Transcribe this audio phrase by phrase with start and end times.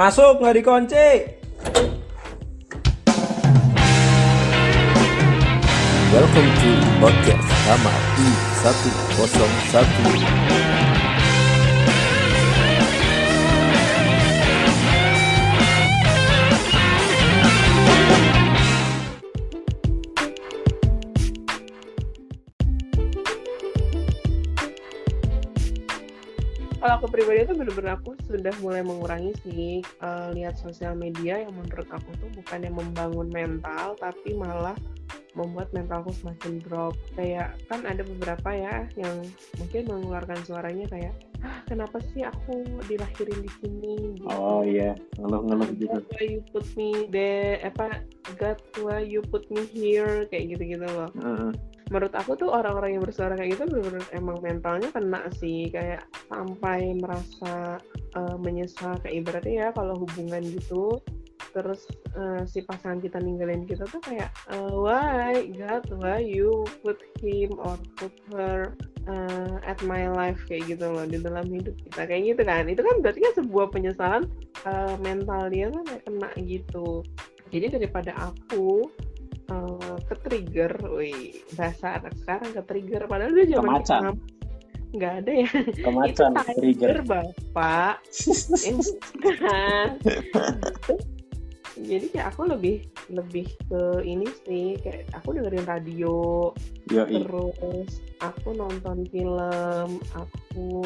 [0.00, 1.08] Masuk nggak dikunci.
[6.08, 6.72] Welcome to
[7.04, 7.92] podcast sama
[8.64, 10.59] I101.
[27.60, 32.64] Bener-bener aku sudah mulai mengurangi sih eh, lihat sosial media yang menurut aku tuh bukan
[32.64, 34.74] yang membangun mental tapi malah
[35.38, 39.22] membuat mentalku semakin drop kayak kan ada beberapa ya yang
[39.62, 44.28] mungkin mengeluarkan suaranya kayak ah kenapa sih aku dilahirin di sini gitu.
[44.28, 45.88] Oh iya, ngeluh-ngeluh gitu.
[45.88, 48.02] God, why you put me there apa
[48.36, 51.50] God why you put me here kayak gitu-gitu loh Heeh.
[51.90, 55.68] Menurut aku tuh orang-orang yang bersuara kayak gitu bener-bener emang mentalnya kena sih.
[55.74, 57.82] Kayak sampai merasa
[58.14, 61.02] eh, menyesal kayak ibaratnya ya kalau hubungan gitu
[61.50, 61.82] terus
[62.14, 67.58] eh, si pasangan kita ninggalin kita tuh kayak eh, why God why you put him
[67.58, 68.78] or put her
[69.10, 70.38] eh, at my life?
[70.46, 72.06] Kayak gitu loh di dalam hidup kita.
[72.06, 72.64] Kayak gitu kan.
[72.70, 74.24] Itu kan berarti kan sebuah penyesalan
[74.62, 77.02] eh, mental dia kan kena gitu.
[77.50, 78.86] Jadi daripada aku
[80.10, 84.02] ke trigger, wih bahasa anak sekarang ke trigger padahal dia zaman Kemacan.
[84.90, 85.50] nggak ada ya
[85.86, 86.96] Kemacan itu trigger.
[87.06, 87.94] bapak
[91.80, 92.76] jadi kayak aku lebih
[93.08, 96.50] lebih ke ini sih kayak aku dengerin radio
[96.90, 97.22] Yoi.
[97.24, 100.84] terus aku nonton film aku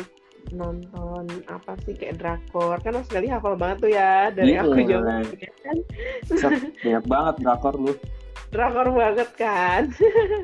[0.53, 4.69] nonton apa sih kayak drakor kan sekali hafal banget tuh ya dari Iya.
[4.69, 5.77] aku zaman kuliah kan
[6.85, 7.93] Banyak banget drakor lu.
[8.55, 9.91] Drakor banget kan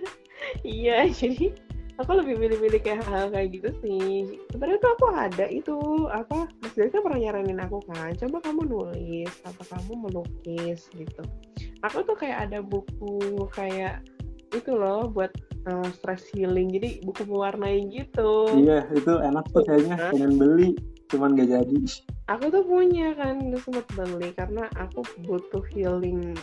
[0.67, 1.55] iya jadi
[2.01, 5.77] aku lebih milih-milih kayak hal kayak gitu sih sebenarnya tuh aku ada itu
[6.11, 11.23] apa Mas kan pernah nyaranin aku kan coba kamu nulis atau kamu melukis gitu
[11.87, 14.03] aku tuh kayak ada buku kayak
[14.51, 15.31] itu loh buat
[15.71, 19.95] uh, stress healing jadi buku mewarnai gitu Iya, itu enak tuh kayaknya.
[19.95, 20.11] Hah?
[20.11, 20.75] Pengen beli,
[21.07, 21.77] cuman gak jadi.
[22.27, 26.35] aku tuh punya kan udah sempet beli karena aku butuh healing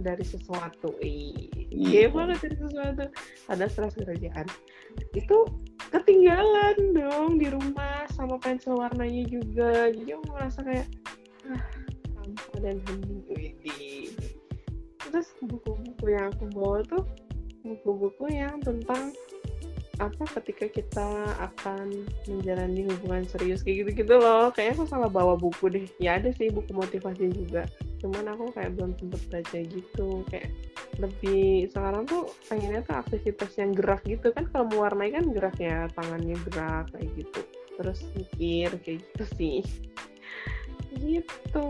[0.00, 0.92] dari sesuatu.
[1.00, 1.48] Iya.
[1.72, 3.04] iya banget dari sesuatu.
[3.48, 4.46] Ada stres kerjaan
[5.12, 5.38] itu
[5.92, 9.92] ketinggalan dong di rumah sama pensil warnanya juga.
[9.92, 10.88] Jadi aku merasa kayak
[11.46, 11.62] ah
[12.58, 14.10] dan hening Widih.
[15.06, 17.06] terus buku-buku yang aku bawa tuh
[17.62, 19.14] buku-buku yang tentang
[19.96, 21.08] apa ketika kita
[21.40, 24.52] akan menjalani hubungan serius kayak gitu-gitu loh.
[24.52, 25.86] Kayaknya aku salah bawa buku deh.
[25.96, 27.64] Ya ada sih buku motivasi juga
[28.00, 30.50] cuman aku kayak belum sempet baca gitu kayak
[30.96, 35.88] lebih sekarang tuh pengennya tuh aktivitas yang gerak gitu kan kalau mewarnai kan gerak ya
[35.92, 37.40] tangannya gerak kayak gitu.
[37.76, 39.60] Terus mikir kayak gitu sih.
[40.96, 41.68] Gitu.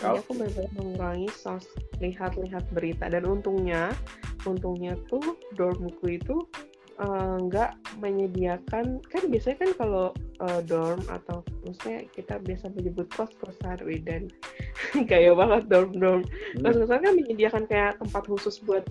[0.00, 1.68] Jadi aku benar-benar mengurangi sos
[2.00, 3.12] lihat-lihat berita.
[3.12, 3.92] Dan untungnya
[4.48, 6.48] untungnya tuh dormku itu
[6.98, 7.70] eh, nggak
[8.00, 10.06] menyediakan kan biasanya kan kalau
[10.42, 14.28] eh, dorm atau maksudnya kita biasa menyebut kos kosan dan
[15.08, 16.22] kayak banget dorm dorm
[16.60, 18.84] kos kosan kan menyediakan kayak tempat khusus buat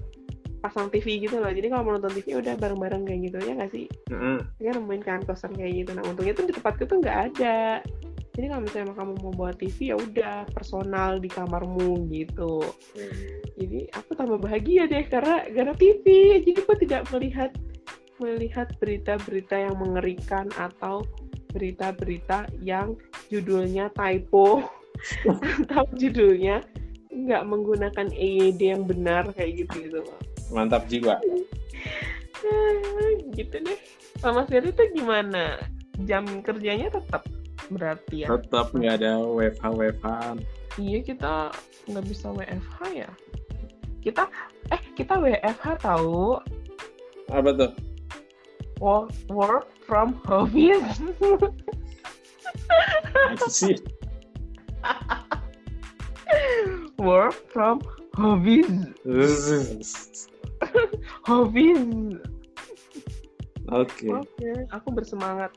[0.61, 1.49] pasang TV gitu loh.
[1.49, 3.85] Jadi kalau mau nonton TV udah bareng-bareng kayak gitu ya nggak sih?
[4.13, 4.37] Heeh.
[4.61, 5.91] kan nemuin kan kosan kayak gitu.
[5.97, 7.81] Nah untungnya tuh di tempatku tuh nggak ada.
[8.31, 12.63] Jadi kalau misalnya kamu mau bawa TV ya udah personal di kamarmu gitu.
[13.59, 16.05] Jadi aku tambah bahagia deh karena karena TV
[16.45, 17.51] jadi aku tidak melihat
[18.21, 21.01] melihat berita-berita yang mengerikan atau
[21.51, 22.95] berita-berita yang
[23.33, 24.63] judulnya typo.
[25.65, 26.61] Atau judulnya
[27.11, 29.99] nggak menggunakan EYD yang benar kayak gitu gitu.
[30.53, 31.17] Mantap jiwa.
[33.37, 33.79] Gitu deh.
[34.17, 35.61] Sama Siri tuh gimana?
[36.09, 37.25] Jam kerjanya tetap
[37.69, 38.27] berarti ya?
[38.33, 40.07] Tetap nggak ada WFH WFH.
[40.79, 41.51] iya kita
[41.91, 43.09] nggak bisa WFH ya?
[44.01, 44.23] Kita
[44.73, 46.41] eh kita WFH tahu.
[47.29, 47.71] Apa tuh?
[48.81, 50.17] Work work from
[53.47, 53.77] sih?
[56.97, 57.77] work from
[58.17, 58.97] office
[61.29, 61.85] office
[63.71, 64.11] Oke.
[64.11, 65.53] oke aku bersemangat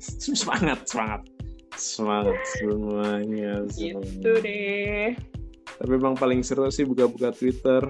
[0.00, 1.22] Semangat, semangat.
[1.76, 3.68] Semangat semuanya.
[3.68, 4.32] gitu semuanya.
[4.40, 5.08] deh
[5.76, 7.84] Tapi emang paling seru sih buka-buka Twitter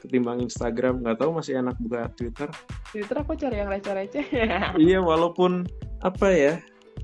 [0.00, 1.04] ketimbang Instagram.
[1.04, 2.48] Nggak tahu masih enak buka Twitter.
[2.90, 4.26] Twitter aku cari yang receh-receh
[4.82, 5.66] iya, walaupun
[6.02, 6.54] apa ya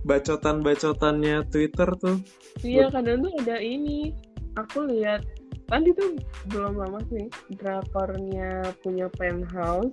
[0.06, 2.22] bacotan-bacotannya Twitter tuh.
[2.62, 4.14] iya kadang tuh ada ini
[4.58, 5.22] aku lihat
[5.66, 6.14] kan itu
[6.50, 7.26] belum lama sih
[7.58, 9.90] drakornya punya penthouse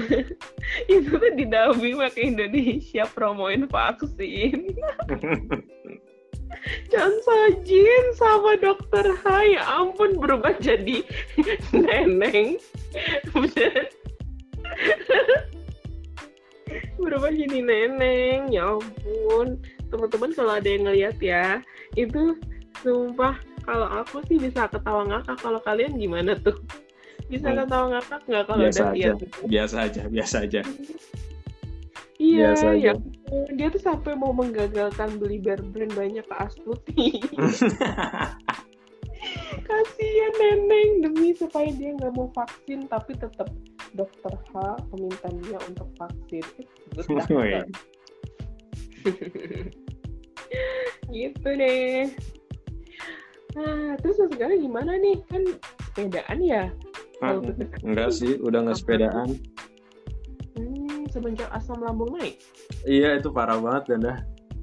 [0.92, 4.72] itu tuh didubbing pakai Indonesia promoin vaksin
[6.90, 11.04] Chan Sojin sama dokter H ya ampun berubah jadi
[11.72, 12.56] neneng
[13.30, 13.99] Bener.
[16.96, 19.58] Berubah jadi neneng ya ampun
[19.88, 21.58] teman-teman kalau ada yang ngeliat ya
[21.96, 22.36] itu
[22.80, 23.34] sumpah
[23.64, 26.54] kalau aku sih bisa ketawa ngakak kalau kalian gimana tuh
[27.26, 27.64] bisa Hmm.
[27.64, 29.10] ketawa ngakak nggak kalau biasa udah aja
[29.46, 30.62] biasa aja biasa aja
[32.20, 32.92] Iya, Biasa aja.
[32.92, 32.94] ya.
[33.56, 37.16] Dia tuh sampai mau menggagalkan beli bear brand banyak ke Astuti.
[39.64, 43.48] Kasihan neneng demi supaya dia nggak mau vaksin tapi tetap
[43.92, 44.54] dokter H
[44.92, 46.44] meminta dia untuk vaksin.
[47.30, 47.62] Oh, iya.
[51.10, 52.06] gitu deh.
[53.50, 55.18] Nah, terus sekarang gimana nih?
[55.26, 55.42] Kan
[55.90, 56.62] sepedaan ya?
[57.20, 57.38] Ah,
[57.86, 59.28] enggak sih udah nggak sepedaan
[60.56, 62.36] Hmm, semenjak asam lambung naik.
[62.82, 64.18] iya itu parah banget dan dah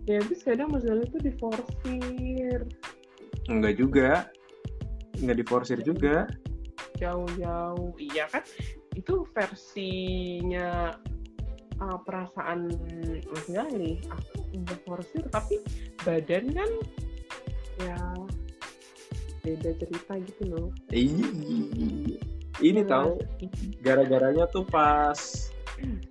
[0.06, 2.60] Ya, tapi kadang masalah itu diforsir.
[3.48, 4.10] enggak juga
[5.18, 6.28] nggak diforsir juga
[6.96, 8.42] jauh-jauh iya kan
[8.98, 10.98] itu versinya
[11.78, 12.74] uh, perasaan
[13.30, 15.62] Mas Gali aku udah forsir tapi
[16.02, 16.72] badan kan
[17.78, 17.98] ya
[19.46, 20.68] beda cerita gitu loh.
[20.92, 22.20] Ih,
[22.60, 23.22] ini tahu
[23.86, 25.48] gara-garanya tuh pas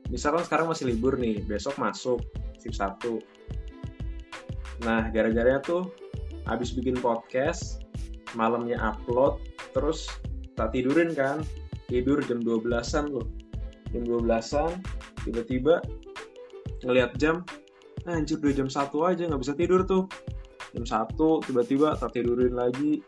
[0.09, 2.23] misalkan sekarang masih libur nih besok masuk
[2.63, 3.03] shift 1
[4.87, 5.91] nah gara-garanya tuh
[6.47, 7.83] habis bikin podcast
[8.39, 9.43] malamnya upload
[9.75, 10.07] terus
[10.55, 11.43] tak tidurin kan
[11.87, 13.27] tidur jam 12-an loh
[13.95, 14.71] jam 12-an
[15.23, 15.83] tiba-tiba
[16.87, 17.43] ngelihat jam
[18.07, 20.07] "Ah, anjir udah jam 1 aja nggak bisa tidur tuh.
[20.71, 23.03] Jam 1 tiba-tiba tak tidurin lagi.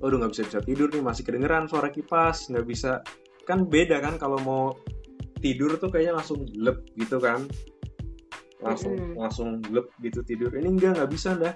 [0.00, 3.04] Aduh nggak bisa bisa tidur nih masih kedengeran suara kipas nggak bisa.
[3.44, 4.64] Kan beda kan kalau mau
[5.44, 7.44] tidur tuh kayaknya langsung lep gitu kan.
[8.64, 9.20] Langsung Mm-mm.
[9.20, 10.48] langsung lep gitu tidur.
[10.56, 11.52] Ini enggak nggak bisa dah.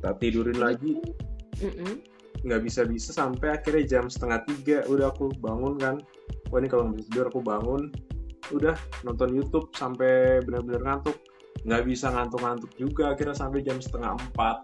[0.00, 0.96] Tak tidurin lagi.
[1.60, 2.00] Mm-mm.
[2.44, 4.78] Nggak bisa bisa sampai akhirnya jam setengah tiga.
[4.86, 5.96] Udah aku bangun kan.
[6.50, 7.90] Wah ini kalau nggak tidur aku bangun.
[8.54, 8.74] Udah
[9.04, 11.18] nonton YouTube sampai benar-benar ngantuk.
[11.66, 14.56] Nggak bisa ngantuk-ngantuk juga akhirnya sampai jam setengah empat.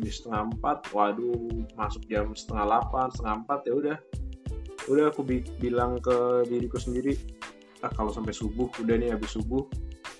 [0.00, 3.96] Di setengah empat waduh masuk jam setengah delapan setengah empat ya udah.
[4.88, 7.14] Udah aku bi- bilang ke diriku sendiri
[7.80, 9.64] ah kalau sampai subuh udah nih habis subuh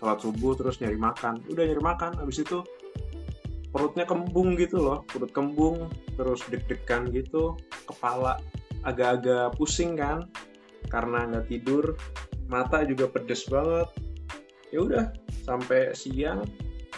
[0.00, 1.44] sholat subuh terus nyari makan.
[1.52, 2.64] Udah nyari makan habis itu
[3.70, 7.54] perutnya kembung gitu loh perut kembung terus deg-degan gitu
[7.86, 8.42] kepala
[8.82, 10.26] agak-agak pusing kan
[10.90, 11.94] karena nggak tidur
[12.50, 13.88] mata juga pedes banget.
[14.74, 15.06] Ya udah
[15.46, 16.42] sampai siang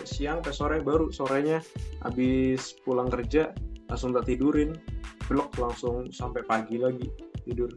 [0.02, 1.60] siang sampai sore baru sorenya
[2.00, 3.52] habis pulang kerja
[3.92, 4.72] langsung tak tidurin
[5.28, 7.06] blok langsung sampai pagi lagi
[7.44, 7.68] tidur.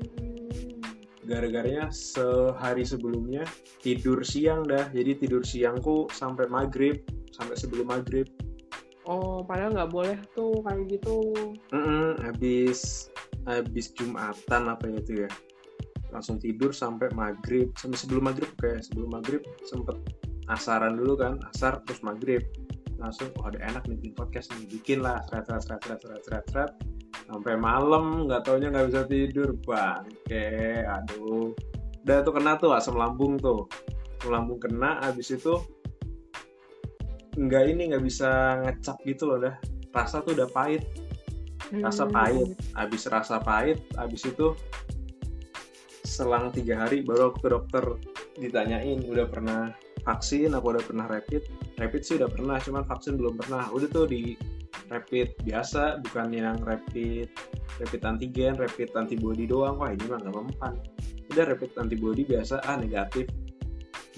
[0.00, 0.80] Hmm.
[1.28, 3.44] gara-garanya sehari sebelumnya
[3.84, 7.04] tidur siang dah jadi tidur siangku sampai maghrib
[7.40, 8.28] sampai sebelum maghrib.
[9.08, 11.32] Oh padahal nggak boleh tuh kayak gitu.
[11.72, 13.08] Mm-mm, habis
[13.48, 15.30] habis jumatan apa itu ya.
[16.12, 17.72] Langsung tidur sampai maghrib.
[17.80, 19.96] Sampai sebelum maghrib kayak sebelum maghrib sempet
[20.52, 22.44] asaran dulu kan asar terus maghrib.
[23.00, 26.22] Langsung oh ada enak nih bikin podcast nih bikin lah seret seret seret seret seret
[26.28, 26.72] seret, seret.
[27.30, 29.56] sampai malam nggak taunya nggak bisa tidur.
[29.64, 31.56] Bangke aduh.
[32.04, 33.64] Udah tuh kena tuh asam lambung tuh.
[34.20, 35.56] Asam lambung kena habis itu
[37.40, 39.56] nggak ini nggak bisa ngecap gitu loh dah.
[39.96, 40.84] Rasa tuh udah pahit.
[41.72, 42.12] Rasa Hmm.
[42.12, 42.48] pahit.
[42.76, 44.52] Habis rasa pahit habis itu
[46.04, 47.84] selang tiga hari baru aku ke dokter
[48.36, 49.70] ditanyain udah pernah
[50.04, 51.48] vaksin apa udah pernah rapid?
[51.80, 53.72] Rapid sih udah pernah cuman vaksin belum pernah.
[53.72, 54.36] Udah tuh di
[54.92, 57.30] rapid biasa bukan yang rapid
[57.78, 59.80] rapid antigen rapid antibody doang.
[59.80, 60.74] Wah ini mah nggak mempan.
[61.32, 63.30] Udah rapid antibody biasa ah negatif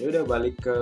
[0.01, 0.77] ya udah balik ke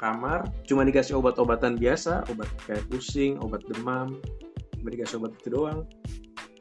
[0.00, 0.48] kamar.
[0.64, 4.20] Cuma dikasih obat-obatan biasa obat kayak pusing obat demam.
[4.80, 5.80] Cuma dikasih obat itu doang.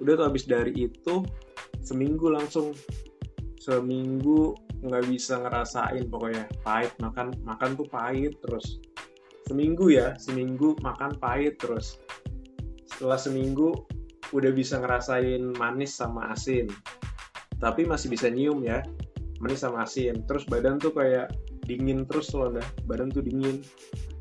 [0.03, 1.23] Udah tuh habis dari itu
[1.79, 2.75] seminggu langsung.
[3.63, 4.51] Seminggu
[4.83, 6.47] nggak bisa ngerasain pokoknya.
[6.67, 8.83] Pahit makan makan tuh pahit terus.
[9.47, 11.99] Seminggu ya seminggu makan pahit terus.
[12.87, 13.87] Setelah seminggu
[14.35, 16.67] udah bisa ngerasain manis sama asin.
[17.63, 18.83] Tapi masih bisa nyium ya
[19.39, 20.27] manis sama asin.
[20.27, 21.31] Terus badan tuh kayak
[21.63, 23.63] dingin terus loh dah badan tuh dingin.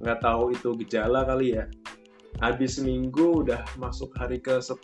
[0.03, 1.67] Nggak tahu itu gejala kali ya.
[2.41, 4.81] Habis seminggu udah masuk hari ke 10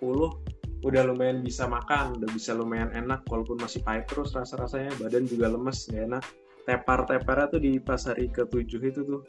[0.78, 4.94] udah lumayan bisa makan udah bisa lumayan enak walaupun masih pahit terus rasa-rasanya.
[5.00, 6.24] Badan juga lemes nggak enak.
[6.68, 9.22] Tepar-teparnya tuh di pas hari ke 7 itu tuh.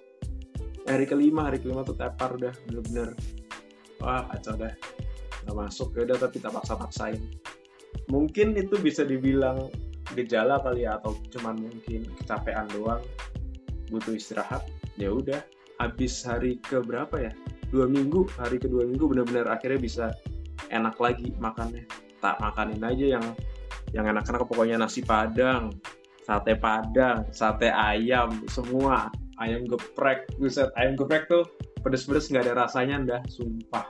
[0.86, 3.14] Hari kelima hari kelima tuh tepar udah bener-bener.
[4.02, 4.74] Wah kacau dah.
[5.48, 7.22] Nggak masuk ya udah tapi tak paksa-paksain.
[8.10, 9.70] Mungkin itu bisa dibilang
[10.18, 13.02] gejala kali ya atau cuman mungkin kecapean doang
[13.90, 14.66] butuh istirahat
[14.98, 15.42] ya udah.
[15.80, 17.32] Habis hari ke berapa ya?
[17.72, 20.06] Dua minggu hari kedua minggu benar-benar akhirnya bisa
[20.70, 21.88] enak lagi makannya.
[22.20, 23.26] Tak makanin aja yang
[23.96, 25.74] yang enak-enak pokoknya nasi padang
[26.28, 29.10] sate padang sate ayam semua.
[29.40, 31.48] Ayam geprek buset ayam geprek tuh
[31.80, 33.88] pedes-pedes nggak ada rasanya dah sumpah.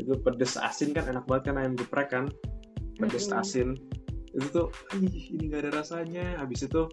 [0.00, 2.32] Itu pedes asin kan enak banget kan ayam geprek kan.
[2.96, 3.40] Pedes Mm-mm.
[3.44, 3.68] asin
[4.34, 4.68] itu tuh
[4.98, 6.38] ih ini nggak ada rasanya.
[6.38, 6.86] Habis itu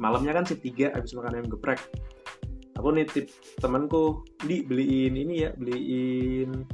[0.00, 1.80] malamnya kan shift tiga habis makan ayam geprek.
[2.80, 3.28] Aku nitip
[3.60, 6.64] temanku di beliin ini ya beliin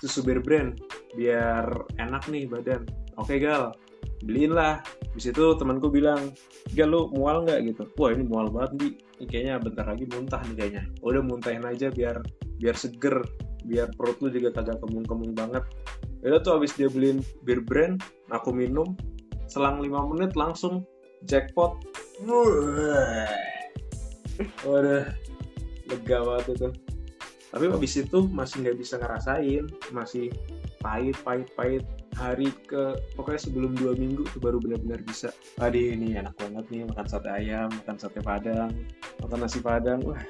[0.00, 0.80] susu bear brand
[1.12, 1.68] biar
[2.00, 2.88] enak nih badan.
[3.20, 3.76] Oke gal
[4.24, 4.80] beliin lah
[5.12, 6.32] di situ temanku bilang
[6.72, 7.68] gal lu mual nggak?
[7.68, 7.82] Gitu.
[8.00, 8.88] Wah ini mual banget di.
[9.16, 10.82] Kayaknya bentar lagi muntah nih kayaknya.
[11.00, 12.20] Udah muntahin aja biar
[12.60, 13.24] biar seger
[13.66, 15.64] biar perut lu juga kagak kemung-kemung banget
[16.26, 18.02] udah tuh habis dia beliin beer brand
[18.34, 18.98] aku minum
[19.46, 20.82] selang lima menit langsung
[21.24, 21.78] jackpot.
[24.66, 25.06] Waduh
[25.86, 26.68] lega banget itu.
[27.46, 29.64] Tapi habis itu masih nggak bisa ngerasain
[29.94, 30.34] masih
[30.82, 31.84] pahit pahit pahit.
[32.16, 35.28] Hari ke pokoknya sebelum dua minggu tuh baru benar-benar bisa.
[35.60, 38.72] Adi ini enak banget nih makan sate ayam makan sate padang
[39.20, 40.00] makan nasi padang.
[40.00, 40.20] Wah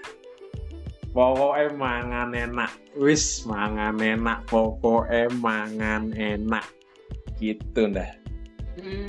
[1.16, 2.72] pokoknya mangan enak.
[3.00, 6.68] Wis mangan enak pokoknya mangan enak.
[7.40, 8.12] Gitu dah
[8.76, 9.08] Mm.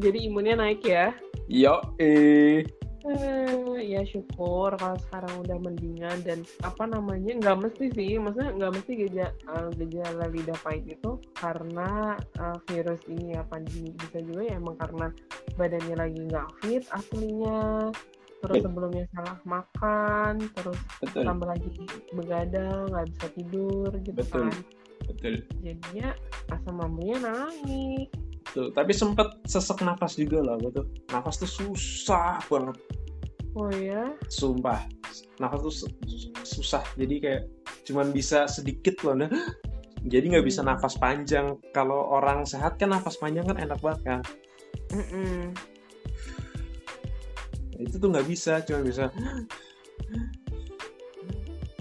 [0.00, 1.12] Jadi imunnya naik ya?
[1.44, 2.64] yo eh
[3.04, 8.80] Eh, ya syukur kalau sekarang udah mendingan dan apa namanya nggak mesti sih maksudnya nggak
[8.80, 13.92] mesti gejala, gejala lidah pahit itu karena eh, virus ini ya pandemi.
[13.92, 15.12] Bisa juga ya emang karena
[15.60, 17.92] badannya lagi nggak fit aslinya
[18.44, 21.68] terus sebelumnya salah makan terus betul tambah lagi
[22.12, 24.46] begadang nggak bisa tidur gitu Betul.
[24.52, 24.54] kan
[25.04, 25.34] betul
[25.64, 26.08] jadinya
[26.52, 28.08] asam lambungnya naik
[28.54, 30.86] Tuh, tapi sempet sesek nafas juga lah gue tuh.
[31.10, 32.76] Nafas tuh susah banget,
[33.58, 34.78] oh ya sumpah.
[35.42, 36.30] Nafas tuh su- su-
[36.62, 36.84] susah.
[36.94, 37.42] Jadi kayak
[37.82, 39.18] cuman bisa sedikit loh.
[39.18, 39.32] Nah.
[40.06, 40.70] Jadi nggak bisa Hmm.
[40.76, 41.58] nafas panjang.
[41.74, 44.20] Kalau orang sehat kan nafas panjang kan enak banget kan.
[44.92, 45.50] Mm-mm.
[47.84, 49.12] Itu tuh nggak bisa, cuma bisa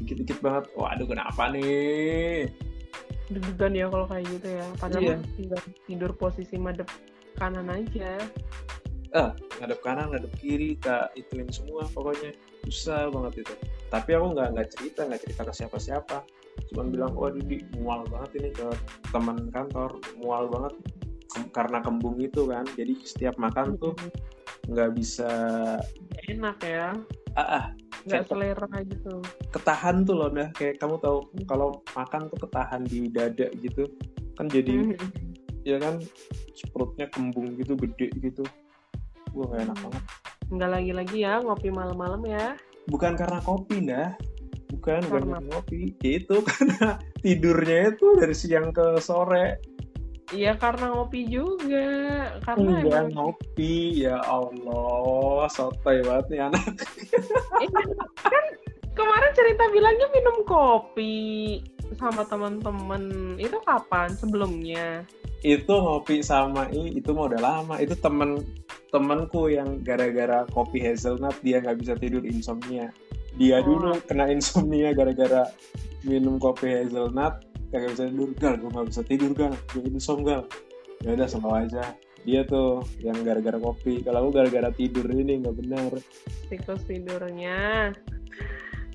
[0.03, 0.67] dikit-dikit banget.
[0.75, 2.51] Waduh kenapa nih?
[3.31, 5.17] deg-degan ya kalau kayak gitu ya padahal Iya.
[5.39, 6.85] tinggal tidur posisi madep
[7.39, 8.19] kanan aja
[9.63, 12.35] Ngadep kanan, ngadep kiri, tak ituin semua pokoknya
[12.67, 13.53] susah banget itu.
[13.87, 16.17] Tapi aku nggak nggak cerita, nggak cerita ke siapa-siapa.
[16.67, 18.67] Cuman bilang, wah Didi mual banget ini ke
[19.13, 20.73] teman kantor, mual banget
[21.31, 22.67] Kem- karena kembung itu kan.
[22.75, 23.95] Jadi setiap makan tuh
[24.63, 25.29] nggak bisa
[26.27, 26.95] enak ya.
[27.33, 27.63] Ah, ah,
[28.05, 29.19] nggak selera gitu.
[29.49, 33.89] Ketahan tuh loh nah kayak kamu tahu kalau makan tuh ketahan di dada gitu.
[34.37, 35.07] Kan jadi Mhm.
[35.63, 35.99] ya kan
[36.71, 38.43] perutnya kembung gitu gede gitu.
[39.33, 39.83] Wah gak enak Hmm.
[39.89, 40.03] banget.
[40.53, 42.53] Nggak lagi-lagi ya ngopi malam-malam ya.
[42.85, 44.13] Bukan karena kopi nah
[44.69, 45.79] bukan bukan Karena- karena kopi.
[45.99, 46.87] Itu karena
[47.19, 49.72] tidurnya itu dari siang ke sore
[50.33, 51.87] iya karena ngopi juga.
[52.43, 54.03] Karena enggak emang ngopi.
[54.03, 56.65] Ya Allah sotoy banget nih anak.
[57.61, 57.81] Iya,
[58.19, 58.45] kan
[58.97, 61.15] kemarin cerita bilangnya minum kopi
[61.95, 64.09] sama teman-teman itu kapan?
[64.17, 65.05] Sebelumnya?
[65.45, 67.75] Itu ngopi sama i itu mah udah lama.
[67.79, 68.41] Itu temen
[68.89, 72.89] temenku yang gara-gara kopi hazelnut dia nggak bisa tidur insomnia.
[73.37, 73.65] Dia Oh.
[73.65, 75.49] dulu kena insomnia gara-gara
[76.05, 78.53] minum kopi hazelnut kagak bisa tidur gal.
[78.61, 79.53] Gue nggak bisa tidur gal.
[79.73, 80.45] Gue insom gal.
[81.01, 81.97] Ya udah sama aja.
[82.23, 84.05] Dia tuh yang gara-gara kopi.
[84.05, 85.91] Kalau aku gara-gara tidur ini nggak benar.
[86.47, 87.91] Siklus tidurnya.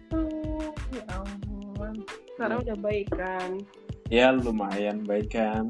[0.09, 2.07] Tuh, ya ampun.
[2.39, 3.59] Sekarang udah baik kan?
[4.09, 5.69] Ya lumayan baik kan?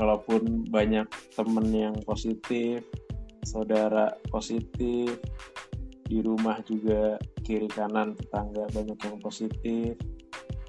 [0.00, 2.82] Walaupun banyak temen yang positif
[3.46, 5.14] saudara positif
[6.06, 7.14] di rumah juga
[7.46, 9.94] kiri kanan tetangga banyak yang positif.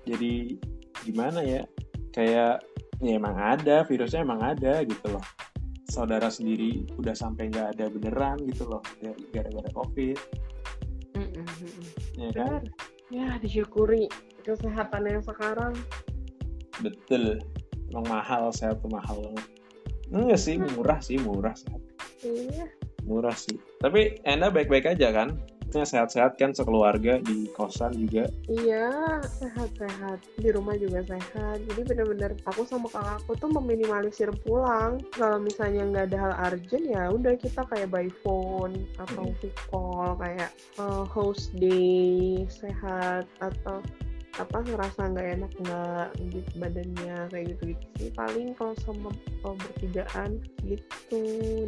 [0.05, 0.61] Jadi
[1.07, 1.63] gimana ya?
[2.11, 2.63] Kayak
[2.99, 5.23] ya emang ada virusnya emang ada gitu loh.
[5.87, 10.17] Saudara sendiri udah sampai nggak ada beneran gitu loh dari gara-gara covid.
[11.15, 11.47] Mm-mm.
[12.19, 12.61] ya kan?
[12.61, 13.07] Benar.
[13.07, 14.11] ya disyukuri
[14.43, 15.73] kesehatan yang sekarang.
[16.83, 17.39] Betul.
[17.87, 19.47] Emang mahal sehat tuh mahal banget.
[20.11, 21.81] Enggak sih murah sih murah sehat.
[22.23, 22.67] Iya.
[23.07, 23.55] Murah sih.
[23.79, 25.39] Tapi Enda baik-baik aja kan
[25.71, 30.23] sehat-sehat kan sekeluarga di kosan juga Iya, sehat-sehat.
[30.39, 31.59] Di rumah juga sehat.
[31.67, 35.03] Jadi bener-bener aku sama kakakku tuh meminimalisir pulang.
[35.11, 39.35] Kalau misalnya nggak ada hal urgent ya udah kita kayak by phone atau Hmm.
[39.43, 43.83] video call kayak eh, host day sehat atau
[44.37, 49.09] apa ngerasa nggak enak nggak gitu badannya kayak gitu gitu sih paling kalau sama
[49.41, 51.21] kalau bertigaan gitu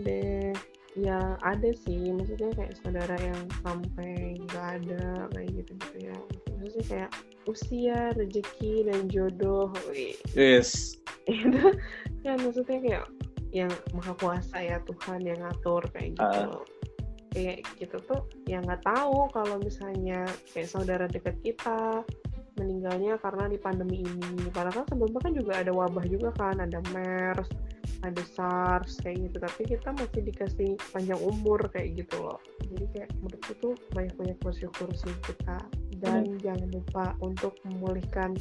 [0.06, 0.53] deh
[0.98, 2.10] ya ada sih.
[2.13, 6.17] Maksudnya kayak saudara yang sampai nggak ada kayak gitu gitu ya.
[6.58, 7.12] Maksudnya kayak
[7.46, 10.17] usia rezeki dan jodoh wih.
[10.34, 10.98] yes.
[11.29, 11.74] Itu
[12.25, 13.05] kan maksudnya kayak
[13.50, 16.50] yang maha kuasa ya Tuhan yang ngatur kayak gitu.
[16.53, 16.62] Ah.
[17.29, 22.01] kayak gitu tuh yang nggak tahu kalau misalnya kayak saudara dekat kita
[22.58, 24.50] meninggalnya karena di pandemi ini.
[24.50, 27.50] Padahal kan sebelumnya kan juga ada wabah juga kan ada MERS
[28.01, 29.38] ada SARS kayak gitu.
[29.44, 32.39] Tapi kita masih dikasih panjang umur kayak gitu loh.
[32.70, 35.58] Jadi kayak menurutku tuh banyak-banyak bersyukur sih kita.
[36.00, 38.39] Dan jangan lupa untuk memulihkan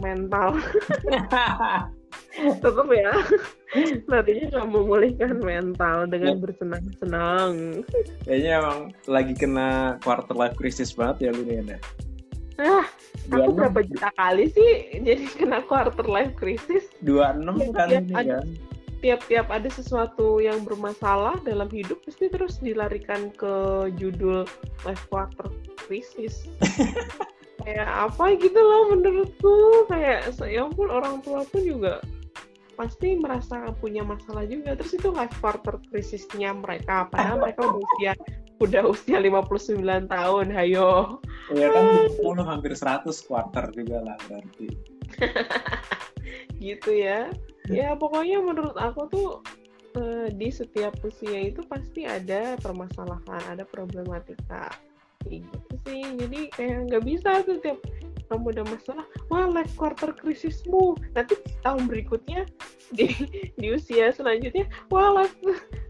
[0.00, 0.56] mental.
[2.62, 3.12] Tetap ya.
[4.08, 6.40] Nantinya kamu memulihkan mental dengan Ya.
[6.40, 7.52] bersenang-senang.
[8.24, 11.78] Kayaknya emang lagi kena quarter life crisis banget ya lu nih Anda.
[12.60, 12.86] Ah
[13.32, 18.12] aku berapa juta kali sih jadi kena quarter life crisis dua enam Ya, kan ini
[18.12, 18.38] ada.
[18.40, 18.46] kan.
[19.00, 23.52] tiap-tiap ada sesuatu yang bermasalah dalam hidup pasti terus dilarikan ke
[23.96, 24.44] judul
[24.84, 25.48] life quarter
[25.80, 26.44] crisis
[27.64, 32.00] kayak apa gitu loh menurutku kayak ya ampun orang tua pun juga
[32.76, 38.12] pasti merasa punya masalah juga terus itu life quarter krisisnya mereka padahal mereka udah usia
[38.60, 39.80] udah usia 59
[40.12, 41.16] tahun hayo
[41.50, 44.68] Ya kan 10 hampir 100 quarter juga lah berarti.
[46.62, 47.26] gitu ya.
[47.66, 49.28] Ya pokoknya menurut aku tuh
[49.98, 54.70] eh, di setiap usia itu pasti ada permasalahan ada problematika.
[55.26, 56.06] Gitu sih.
[56.22, 57.82] Jadi kayak nggak bisa tuh tiap
[58.30, 60.94] kamu ada masalah wah life quarter krisismu.
[61.18, 61.34] Nanti
[61.66, 62.46] tahun berikutnya
[62.94, 63.10] di
[63.58, 65.34] di usia selanjutnya wah life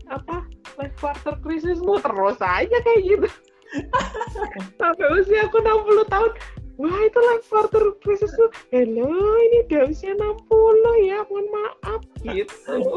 [0.08, 0.48] apa
[0.78, 3.28] life quarter krisismu terus aja kayak gitu
[4.80, 6.32] sampai usia aku 60 tahun
[6.80, 12.74] wah itu life quarter krisis tuh hello ini udah usia 60 ya mohon maaf gitu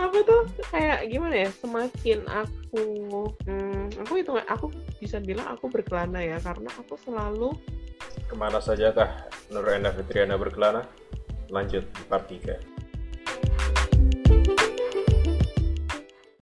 [0.00, 0.42] apa tuh
[0.72, 2.84] kayak gimana ya semakin aku
[3.44, 7.52] hmm, aku itu aku bisa bilang aku berkelana ya karena aku selalu
[8.30, 10.86] Ke mana sajakah Nur Enda Fitriana berkelana?
[11.50, 12.69] Lanjut di part 3.